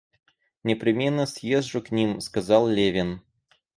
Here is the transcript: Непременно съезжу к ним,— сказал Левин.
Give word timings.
Непременно 0.63 1.27
съезжу 1.27 1.79
к 1.83 1.91
ним,— 1.91 2.21
сказал 2.21 2.67
Левин. 2.67 3.21